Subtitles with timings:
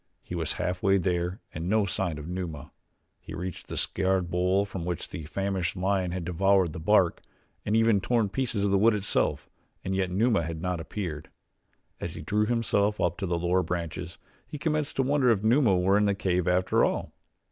[0.23, 2.71] He was half way there and no sign of Numa.
[3.19, 7.21] He reached the scarred bole from which the famished lion had devoured the bark
[7.67, 9.47] and even torn pieces of the wood itself
[9.85, 11.29] and yet Numa had not appeared.
[11.99, 14.17] As he drew himself up to the lower branches
[14.47, 17.13] he commenced to wonder if Numa were in the cave after all.